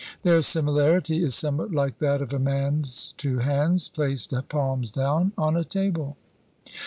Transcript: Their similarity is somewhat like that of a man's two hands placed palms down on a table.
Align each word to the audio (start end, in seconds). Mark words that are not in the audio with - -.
Their 0.23 0.41
similarity 0.41 1.21
is 1.23 1.35
somewhat 1.35 1.69
like 1.69 1.99
that 1.99 2.23
of 2.23 2.33
a 2.33 2.39
man's 2.39 3.13
two 3.19 3.37
hands 3.37 3.87
placed 3.87 4.33
palms 4.49 4.89
down 4.89 5.31
on 5.37 5.55
a 5.55 5.63
table. 5.63 6.17